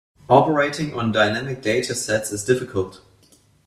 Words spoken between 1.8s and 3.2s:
sets is difficult.